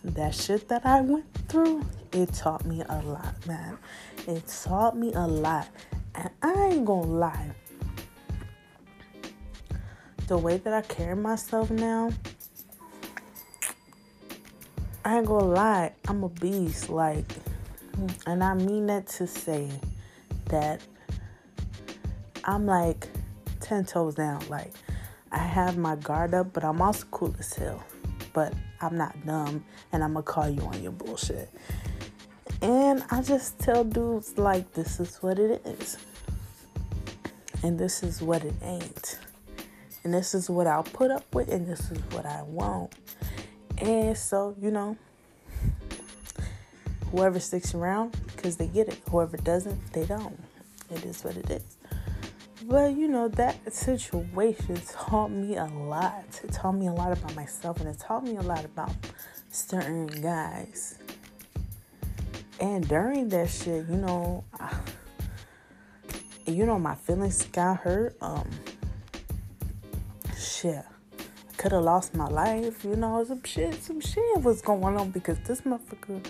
that 0.04 0.34
shit 0.34 0.68
that 0.68 0.84
I 0.84 1.00
went 1.00 1.26
through, 1.48 1.84
it 2.12 2.32
taught 2.34 2.64
me 2.64 2.82
a 2.88 3.00
lot, 3.02 3.46
man. 3.46 3.78
It 4.26 4.46
taught 4.46 4.96
me 4.96 5.12
a 5.14 5.26
lot. 5.26 5.68
And 6.14 6.30
I 6.42 6.68
ain't 6.72 6.84
gonna 6.84 7.06
lie. 7.06 7.50
The 10.26 10.36
way 10.36 10.56
that 10.58 10.72
I 10.72 10.82
carry 10.82 11.14
myself 11.14 11.70
now, 11.70 12.10
I 15.04 15.18
ain't 15.18 15.26
gonna 15.26 15.46
lie, 15.46 15.92
I'm 16.08 16.24
a 16.24 16.28
beast. 16.28 16.88
Like, 16.88 17.26
and 18.26 18.42
I 18.42 18.54
mean 18.54 18.86
that 18.86 19.06
to 19.06 19.26
say 19.26 19.70
that 20.46 20.80
I'm 22.46 22.64
like 22.64 23.08
10 23.60 23.86
toes 23.86 24.14
down. 24.14 24.48
Like, 24.48 24.72
I 25.32 25.38
have 25.38 25.76
my 25.76 25.96
guard 25.96 26.32
up, 26.32 26.52
but 26.52 26.64
I'm 26.64 26.80
also 26.80 27.04
cool 27.10 27.34
as 27.38 27.52
hell. 27.52 27.82
But 28.32 28.54
I'm 28.80 28.96
not 28.96 29.26
dumb, 29.26 29.64
and 29.92 30.04
I'm 30.04 30.12
gonna 30.12 30.22
call 30.22 30.48
you 30.48 30.62
on 30.62 30.80
your 30.82 30.92
bullshit. 30.92 31.50
And 32.62 33.04
I 33.10 33.20
just 33.22 33.58
tell 33.58 33.82
dudes, 33.82 34.38
like, 34.38 34.72
this 34.74 35.00
is 35.00 35.16
what 35.16 35.38
it 35.38 35.60
is. 35.66 35.98
And 37.62 37.78
this 37.78 38.02
is 38.02 38.22
what 38.22 38.44
it 38.44 38.54
ain't. 38.62 39.18
And 40.04 40.14
this 40.14 40.34
is 40.34 40.48
what 40.48 40.68
I'll 40.68 40.84
put 40.84 41.10
up 41.10 41.34
with, 41.34 41.48
and 41.48 41.66
this 41.66 41.90
is 41.90 41.98
what 42.12 42.24
I 42.26 42.42
won't. 42.42 42.94
And 43.78 44.16
so, 44.16 44.54
you 44.60 44.70
know, 44.70 44.96
whoever 47.10 47.40
sticks 47.40 47.74
around, 47.74 48.16
because 48.36 48.56
they 48.56 48.68
get 48.68 48.88
it. 48.88 49.00
Whoever 49.10 49.36
doesn't, 49.36 49.92
they 49.92 50.04
don't. 50.04 50.38
It 50.90 51.04
is 51.04 51.24
what 51.24 51.36
it 51.36 51.50
is. 51.50 51.76
But 52.68 52.96
you 52.96 53.06
know, 53.06 53.28
that 53.28 53.72
situation 53.72 54.80
taught 54.88 55.30
me 55.30 55.54
a 55.54 55.66
lot. 55.66 56.40
It 56.42 56.50
taught 56.52 56.72
me 56.72 56.88
a 56.88 56.92
lot 56.92 57.16
about 57.16 57.36
myself 57.36 57.78
and 57.78 57.88
it 57.88 58.00
taught 58.00 58.24
me 58.24 58.36
a 58.36 58.42
lot 58.42 58.64
about 58.64 58.90
certain 59.52 60.08
guys. 60.08 60.98
And 62.58 62.88
during 62.88 63.28
that 63.28 63.50
shit, 63.50 63.86
you 63.88 63.96
know, 63.96 64.42
I, 64.58 64.74
you 66.46 66.66
know, 66.66 66.76
my 66.76 66.96
feelings 66.96 67.44
got 67.52 67.76
hurt. 67.78 68.16
Um, 68.20 68.50
shit, 70.36 70.82
I 71.20 71.52
could 71.58 71.70
have 71.70 71.84
lost 71.84 72.16
my 72.16 72.26
life. 72.26 72.84
You 72.84 72.96
know, 72.96 73.22
some 73.22 73.44
shit, 73.44 73.80
some 73.80 74.00
shit 74.00 74.42
was 74.42 74.60
going 74.60 74.96
on 74.96 75.10
because 75.10 75.38
this 75.46 75.60
motherfucker 75.60 76.20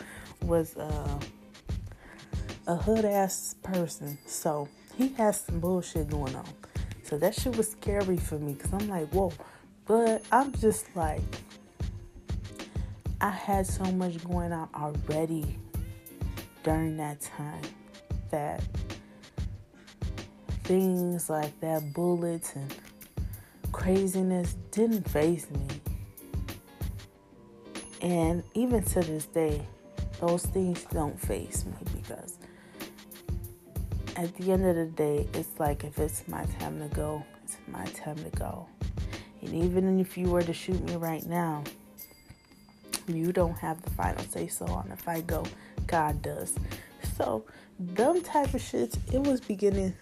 was 0.43 0.77
uh, 0.77 1.19
a 2.67 2.77
hood 2.77 3.07
ass 3.07 3.55
person. 3.63 4.19
So 4.27 4.69
he 4.97 5.09
has 5.15 5.41
some 5.41 5.61
bullshit 5.61 6.09
going 6.11 6.35
on. 6.35 6.49
So 7.03 7.19
that 7.19 7.35
shit 7.35 7.57
was 7.57 7.71
scary 7.71 8.17
for 8.17 8.39
me 8.39 8.55
because 8.55 8.73
I'm 8.73 8.89
like, 8.89 9.09
whoa. 9.11 9.33
But 9.87 10.25
I'm 10.33 10.53
just 10.53 10.87
like, 10.97 11.23
I 13.21 13.31
had 13.31 13.67
so 13.67 13.85
much 13.85 14.23
going 14.25 14.53
on 14.53 14.69
already 14.75 15.59
during 16.63 16.97
that 16.97 17.21
time 17.21 17.63
that 18.31 18.63
things 20.65 21.31
like 21.31 21.59
that, 21.61 21.93
bullets 21.93 22.57
and 22.57 22.75
craziness 23.71 24.57
didn't 24.73 25.09
faze 25.09 25.49
me. 25.51 25.67
And 28.03 28.43
even 28.55 28.83
to 28.83 29.01
this 29.01 29.27
day, 29.27 29.65
those 30.21 30.45
things 30.47 30.85
don't 30.91 31.19
faze 31.21 31.65
me 31.65 31.73
because 31.95 32.36
at 34.17 34.35
the 34.37 34.51
end 34.51 34.65
of 34.65 34.77
the 34.77 34.87
day, 34.87 35.27
it's 35.35 35.61
like 35.61 35.85
if 35.85 35.99
it's 35.99 36.27
my 36.27 36.45
time 36.59 36.79
to 36.81 36.95
go, 36.95 37.23
it's 37.45 37.59
my 37.69 37.85
time 37.87 38.17
to 38.17 38.31
go. 38.31 38.67
And 39.43 39.55
even 39.55 40.01
if 40.01 40.17
you 40.17 40.31
were 40.31 40.43
to 40.43 40.53
shoot 40.53 40.83
me 40.83 40.97
right 40.97 41.25
now, 41.27 41.63
you 43.07 43.31
don't 43.31 43.57
have 43.59 43.83
the 43.83 43.91
final 43.91 44.25
say 44.25 44.49
so 44.49 44.67
on 44.67 44.91
if 44.91 45.07
I 45.07 45.21
go. 45.21 45.45
God 45.87 46.23
does. 46.23 46.59
So, 47.17 47.45
them 47.79 48.23
type 48.23 48.55
of 48.55 48.63
shits, 48.63 48.99
it 49.13 49.21
was 49.21 49.41
beginning 49.41 49.95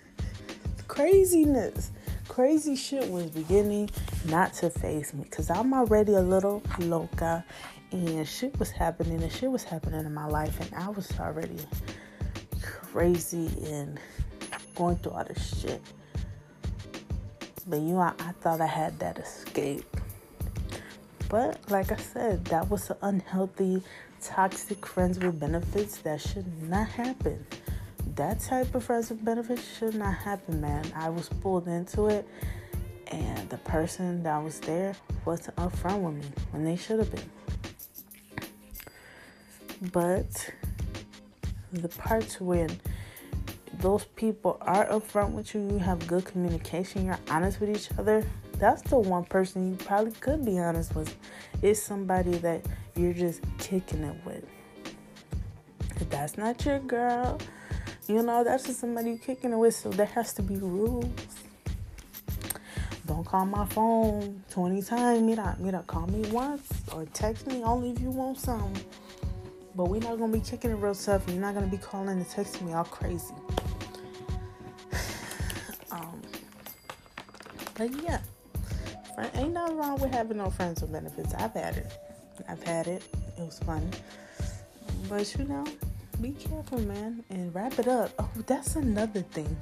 craziness. 0.86 1.90
Crazy 2.28 2.76
shit 2.76 3.10
was 3.10 3.30
beginning 3.30 3.90
not 4.26 4.54
to 4.54 4.70
face 4.70 5.12
me 5.12 5.24
because 5.24 5.50
I'm 5.50 5.74
already 5.74 6.14
a 6.14 6.20
little 6.20 6.62
loca 6.78 7.44
and 7.90 8.26
shit 8.26 8.58
was 8.58 8.70
happening 8.70 9.22
and 9.22 9.30
shit 9.30 9.50
was 9.50 9.64
happening 9.64 10.04
in 10.04 10.14
my 10.14 10.26
life 10.26 10.60
and 10.60 10.72
I 10.74 10.88
was 10.88 11.10
already 11.18 11.58
crazy 12.94 13.50
and 13.66 13.98
going 14.76 14.94
through 14.98 15.10
all 15.10 15.24
this 15.24 15.60
shit. 15.60 15.82
But 17.66 17.80
you 17.80 17.94
know, 17.94 17.98
I, 17.98 18.12
I 18.20 18.30
thought 18.40 18.60
I 18.60 18.66
had 18.66 19.00
that 19.00 19.18
escape. 19.18 19.84
But 21.28 21.58
like 21.72 21.90
I 21.90 21.96
said, 21.96 22.44
that 22.46 22.70
was 22.70 22.90
an 22.90 22.96
unhealthy, 23.02 23.82
toxic 24.22 24.86
friends 24.86 25.18
with 25.18 25.40
benefits 25.40 25.98
that 26.02 26.20
should 26.20 26.46
not 26.70 26.88
happen. 26.88 27.44
That 28.14 28.38
type 28.38 28.72
of 28.76 28.84
friends 28.84 29.10
with 29.10 29.24
benefits 29.24 29.76
should 29.76 29.96
not 29.96 30.14
happen, 30.14 30.60
man. 30.60 30.84
I 30.94 31.08
was 31.08 31.28
pulled 31.28 31.66
into 31.66 32.06
it, 32.06 32.28
and 33.08 33.50
the 33.50 33.58
person 33.58 34.22
that 34.22 34.40
was 34.40 34.60
there 34.60 34.94
wasn't 35.24 35.56
upfront 35.56 36.00
with 36.00 36.14
me 36.14 36.30
when 36.52 36.64
they 36.64 36.76
should 36.76 37.00
have 37.00 37.10
been. 37.10 37.30
But 39.90 40.52
the 41.74 41.88
parts 41.88 42.40
when 42.40 42.70
those 43.80 44.04
people 44.16 44.58
are 44.60 44.86
upfront 44.86 45.32
with 45.32 45.54
you, 45.54 45.60
you 45.68 45.78
have 45.78 46.06
good 46.06 46.24
communication, 46.24 47.06
you're 47.06 47.18
honest 47.30 47.60
with 47.60 47.70
each 47.76 47.90
other, 47.98 48.24
that's 48.58 48.82
the 48.82 48.98
one 48.98 49.24
person 49.24 49.70
you 49.70 49.76
probably 49.76 50.12
could 50.12 50.44
be 50.44 50.58
honest 50.58 50.94
with. 50.94 51.14
It's 51.62 51.82
somebody 51.82 52.36
that 52.38 52.64
you're 52.96 53.12
just 53.12 53.40
kicking 53.58 54.04
it 54.04 54.16
with. 54.24 54.44
If 56.00 56.08
that's 56.10 56.38
not 56.38 56.64
your 56.64 56.78
girl, 56.80 57.38
you 58.06 58.22
know, 58.22 58.44
that's 58.44 58.64
just 58.64 58.80
somebody 58.80 59.10
you're 59.10 59.18
kicking 59.18 59.52
it 59.52 59.56
with, 59.56 59.74
so 59.74 59.90
there 59.90 60.06
has 60.06 60.32
to 60.34 60.42
be 60.42 60.56
rules. 60.56 61.06
Don't 63.06 63.24
call 63.24 63.44
my 63.44 63.66
phone 63.66 64.42
20 64.50 64.82
times. 64.82 65.20
Mira, 65.20 65.56
mira, 65.58 65.84
call 65.86 66.06
me 66.06 66.26
once 66.30 66.66
or 66.92 67.04
text 67.12 67.46
me 67.46 67.62
only 67.62 67.90
if 67.90 68.00
you 68.00 68.10
want 68.10 68.38
something. 68.38 68.82
But 69.76 69.88
we're 69.88 70.00
not 70.00 70.18
gonna 70.18 70.32
be 70.32 70.40
kicking 70.40 70.70
it 70.70 70.74
real 70.74 70.94
tough. 70.94 71.28
You're 71.28 71.40
not 71.40 71.54
gonna 71.54 71.66
be 71.66 71.78
calling 71.78 72.10
and 72.10 72.26
texting 72.26 72.62
me 72.62 72.72
all 72.72 72.84
crazy. 72.84 73.34
um, 75.90 76.22
But 77.76 77.90
yeah, 78.02 78.20
friend, 79.14 79.30
ain't 79.34 79.52
nothing 79.52 79.76
wrong 79.76 80.00
with 80.00 80.12
having 80.12 80.36
no 80.36 80.50
friends 80.50 80.80
with 80.80 80.92
benefits. 80.92 81.34
I've 81.34 81.54
had 81.54 81.76
it. 81.76 81.92
I've 82.48 82.62
had 82.62 82.86
it. 82.86 83.02
It 83.36 83.40
was 83.40 83.58
fun. 83.60 83.90
But 85.08 85.34
you 85.36 85.44
know, 85.44 85.64
be 86.20 86.30
careful, 86.32 86.80
man, 86.80 87.24
and 87.30 87.52
wrap 87.52 87.78
it 87.78 87.88
up. 87.88 88.12
Oh, 88.18 88.30
that's 88.46 88.76
another 88.76 89.22
thing. 89.22 89.56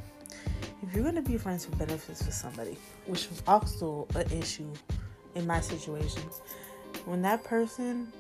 If 0.83 0.95
you're 0.95 1.05
gonna 1.05 1.23
be 1.23 1.39
friends 1.39 1.67
with 1.67 1.79
benefits 1.79 2.25
with 2.27 2.35
somebody, 2.35 2.77
which 3.07 3.31
was 3.31 3.43
also 3.47 4.07
an 4.15 4.31
issue 4.31 4.71
in 5.35 5.47
my 5.47 5.61
situation, 5.61 6.23
when 7.07 7.23
that 7.23 7.45
person 7.45 8.13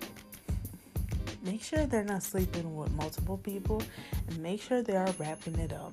make 1.42 1.62
sure 1.62 1.86
they're 1.86 2.04
not 2.04 2.22
sleeping 2.22 2.76
with 2.76 2.92
multiple 2.92 3.38
people 3.38 3.82
and 4.28 4.38
make 4.38 4.62
sure 4.62 4.82
they 4.82 4.96
are 4.96 5.12
wrapping 5.18 5.58
it 5.58 5.72
up. 5.72 5.92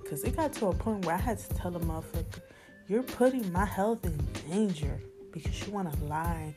Because 0.00 0.24
it 0.24 0.36
got 0.36 0.52
to 0.54 0.66
a 0.66 0.74
point 0.74 1.04
where 1.04 1.16
I 1.16 1.18
had 1.18 1.38
to 1.38 1.54
tell 1.54 1.70
the 1.70 1.80
motherfucker, 1.80 2.40
you're 2.88 3.02
putting 3.02 3.52
my 3.52 3.66
health 3.66 4.04
in 4.04 4.16
danger 4.50 4.98
because 5.32 5.66
you 5.66 5.72
want 5.72 5.92
to 5.92 6.04
lie 6.04 6.54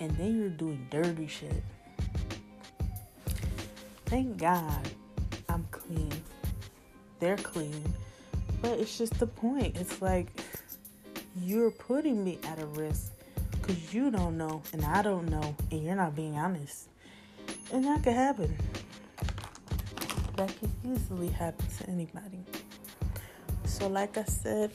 and 0.00 0.10
then 0.16 0.38
you're 0.38 0.48
doing 0.48 0.86
dirty 0.90 1.26
shit. 1.26 1.62
Thank 4.06 4.38
God 4.38 4.88
I'm 5.48 5.66
clean. 5.70 6.12
They're 7.20 7.36
clean. 7.36 7.84
But 8.60 8.78
it's 8.80 8.98
just 8.98 9.18
the 9.18 9.26
point. 9.26 9.76
It's 9.76 10.02
like 10.02 10.28
you're 11.40 11.70
putting 11.70 12.24
me 12.24 12.38
at 12.44 12.58
a 12.58 12.66
risk 12.66 13.12
because 13.52 13.94
you 13.94 14.10
don't 14.10 14.36
know 14.36 14.62
and 14.72 14.84
I 14.84 15.02
don't 15.02 15.28
know 15.30 15.54
and 15.70 15.84
you're 15.84 15.94
not 15.94 16.16
being 16.16 16.36
honest. 16.36 16.88
And 17.72 17.84
that 17.84 18.02
could 18.02 18.14
happen. 18.14 18.56
That 20.36 20.52
could 20.58 20.70
easily 20.84 21.28
happen 21.28 21.66
to 21.78 21.90
anybody. 21.90 22.44
So, 23.64 23.88
like 23.88 24.16
I 24.16 24.24
said, 24.24 24.70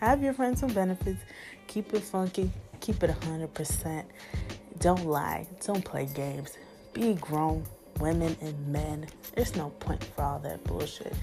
have 0.00 0.22
your 0.22 0.34
friends 0.34 0.62
with 0.62 0.74
benefits. 0.74 1.22
Keep 1.66 1.94
it 1.94 2.02
funky. 2.02 2.50
Keep 2.80 3.02
it 3.04 3.10
100%. 3.10 4.04
Don't 4.80 5.06
lie. 5.06 5.46
Don't 5.64 5.84
play 5.84 6.06
games. 6.06 6.58
Be 6.92 7.14
grown 7.14 7.64
women 8.00 8.36
and 8.42 8.68
men. 8.68 9.06
There's 9.34 9.56
no 9.56 9.70
point 9.70 10.04
for 10.04 10.22
all 10.22 10.38
that 10.40 10.62
bullshit. 10.64 11.14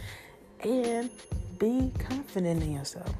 And 0.63 1.11
be 1.59 1.91
confident 1.99 2.63
in 2.63 2.73
yourself. 2.73 3.13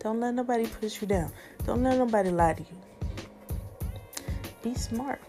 Don't 0.00 0.20
let 0.20 0.34
nobody 0.34 0.66
push 0.66 1.00
you 1.00 1.06
down. 1.06 1.32
Don't 1.64 1.82
let 1.82 1.96
nobody 1.96 2.30
lie 2.30 2.52
to 2.52 2.62
you. 2.62 2.76
Be 4.62 4.74
smart 4.74 5.20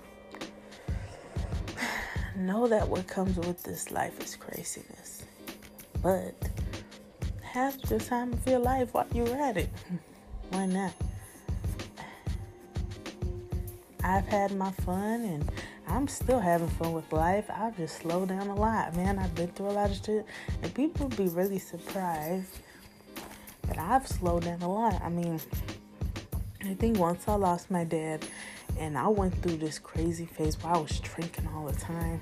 know 2.38 2.68
that 2.68 2.88
what 2.88 3.08
comes 3.08 3.38
with 3.38 3.64
this 3.64 3.92
life 3.92 4.20
is 4.22 4.36
craziness. 4.36 5.24
But 6.02 6.36
have 7.42 7.82
the 7.84 8.00
time 8.00 8.34
of 8.34 8.48
your 8.48 8.60
life 8.60 8.94
while 8.94 9.08
you're 9.14 9.36
at 9.36 9.58
it. 9.58 9.70
Why 10.52 10.66
not? 10.66 10.94
I've 14.04 14.28
had 14.28 14.56
my 14.56 14.72
fun 14.72 15.22
and 15.22 15.52
I'm 15.88 16.08
still 16.08 16.40
having 16.40 16.68
fun 16.68 16.94
with 16.94 17.12
life. 17.12 17.46
I've 17.50 17.76
just 17.78 17.98
slowed 17.98 18.30
down 18.30 18.48
a 18.48 18.56
lot, 18.56 18.96
man. 18.96 19.18
I've 19.20 19.34
been 19.36 19.48
through 19.48 19.70
a 19.70 19.72
lot 19.72 19.90
of 19.90 19.98
shit, 20.04 20.26
and 20.62 20.74
people 20.74 21.08
would 21.08 21.18
be 21.18 21.30
really 21.30 21.60
surprised 21.60 22.60
that 23.68 23.78
I've 23.78 24.06
slowed 24.06 24.44
down 24.44 24.62
a 24.62 24.72
lot. 24.72 25.02
I 25.02 25.10
mean, 25.10 25.40
I 26.64 26.74
think 26.74 27.00
once 27.00 27.28
I 27.28 27.36
lost 27.36 27.72
my 27.72 27.86
dad, 27.86 28.26
and 28.80 28.98
I 28.98 29.08
went 29.08 29.42
through 29.42 29.58
this 29.58 29.80
crazy 29.80 30.26
phase 30.26 30.62
where 30.62 30.74
I 30.74 30.78
was 30.78 31.00
drinking 31.00 31.48
all 31.54 31.66
the 31.66 31.80
time. 31.80 32.22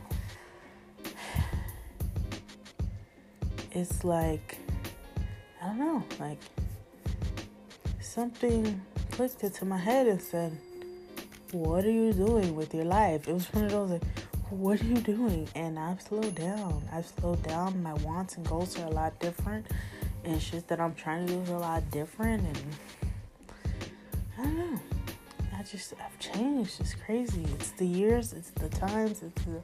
It's 3.71 4.03
like, 4.03 4.57
I 5.61 5.67
don't 5.67 5.79
know, 5.79 6.03
like 6.19 6.39
something 7.99 8.81
clicked 9.11 9.43
into 9.43 9.65
my 9.65 9.77
head 9.77 10.07
and 10.07 10.21
said, 10.21 10.57
What 11.51 11.83
are 11.83 11.91
you 11.91 12.13
doing 12.13 12.55
with 12.55 12.73
your 12.73 12.85
life? 12.85 13.27
It 13.27 13.33
was 13.33 13.51
one 13.53 13.65
of 13.65 13.71
those 13.71 13.91
like, 13.91 14.03
What 14.49 14.81
are 14.81 14.85
you 14.85 14.95
doing? 14.95 15.49
And 15.55 15.77
I've 15.77 16.01
slowed 16.01 16.35
down. 16.35 16.87
I've 16.93 17.05
slowed 17.05 17.43
down. 17.43 17.83
My 17.83 17.93
wants 17.95 18.37
and 18.37 18.47
goals 18.47 18.79
are 18.79 18.85
a 18.85 18.91
lot 18.91 19.19
different. 19.19 19.67
And 20.23 20.41
shit 20.41 20.67
that 20.69 20.79
I'm 20.79 20.95
trying 20.95 21.27
to 21.27 21.33
do 21.33 21.41
is 21.41 21.49
a 21.49 21.57
lot 21.57 21.91
different. 21.91 22.43
And 22.43 22.57
I 24.39 24.43
don't 24.43 24.57
know 24.57 24.94
just 25.65 25.93
I've 25.93 26.19
changed. 26.19 26.79
It's 26.79 26.93
crazy. 26.93 27.45
It's 27.55 27.71
the 27.71 27.85
years, 27.85 28.33
it's 28.33 28.51
the 28.51 28.69
times, 28.69 29.23
it's 29.23 29.43
the, 29.43 29.61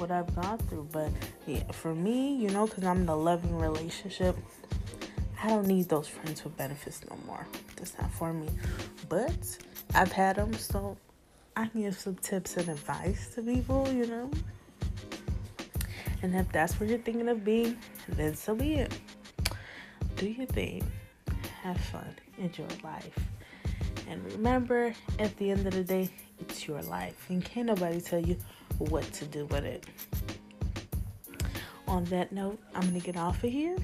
what 0.00 0.10
I've 0.10 0.34
gone 0.34 0.58
through. 0.58 0.88
But 0.92 1.10
yeah, 1.46 1.70
for 1.72 1.94
me, 1.94 2.36
you 2.36 2.50
know, 2.50 2.66
because 2.66 2.84
I'm 2.84 3.02
in 3.02 3.08
a 3.08 3.16
loving 3.16 3.56
relationship, 3.58 4.36
I 5.42 5.48
don't 5.48 5.66
need 5.66 5.88
those 5.88 6.08
friends 6.08 6.42
with 6.44 6.56
benefits 6.56 7.02
no 7.08 7.16
more. 7.26 7.46
That's 7.76 7.96
not 8.00 8.10
for 8.10 8.32
me. 8.32 8.48
But 9.08 9.58
I've 9.94 10.12
had 10.12 10.36
them, 10.36 10.52
so 10.54 10.96
I 11.56 11.66
can 11.66 11.82
give 11.82 11.98
some 11.98 12.16
tips 12.16 12.56
and 12.56 12.68
advice 12.68 13.34
to 13.34 13.42
people, 13.42 13.88
you 13.92 14.06
know. 14.06 14.30
And 16.22 16.34
if 16.34 16.50
that's 16.50 16.78
where 16.80 16.88
you're 16.88 16.98
thinking 16.98 17.28
of 17.28 17.44
being, 17.44 17.78
then 18.08 18.34
so 18.34 18.54
be 18.54 18.74
it. 18.74 18.98
Do 20.16 20.26
your 20.26 20.46
thing. 20.46 20.82
Have 21.62 21.78
fun. 21.78 22.16
Enjoy 22.38 22.66
life. 22.82 23.18
And 24.08 24.24
remember, 24.32 24.94
at 25.18 25.36
the 25.36 25.50
end 25.50 25.66
of 25.66 25.74
the 25.74 25.84
day, 25.84 26.08
it's 26.38 26.66
your 26.66 26.82
life, 26.82 27.26
and 27.28 27.44
can't 27.44 27.66
nobody 27.66 28.00
tell 28.00 28.20
you 28.20 28.36
what 28.78 29.04
to 29.14 29.24
do 29.24 29.46
with 29.46 29.64
it. 29.64 29.86
On 31.88 32.04
that 32.04 32.32
note, 32.32 32.58
I'm 32.74 32.82
going 32.82 33.00
to 33.00 33.06
get 33.06 33.16
off 33.16 33.42
of 33.42 33.50
here. 33.50 33.76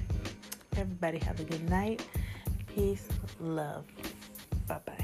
Everybody 0.77 1.19
have 1.19 1.39
a 1.39 1.43
good 1.43 1.69
night. 1.69 2.05
Peace, 2.67 3.07
love. 3.39 3.85
Bye 4.67 4.79
bye. 4.85 5.02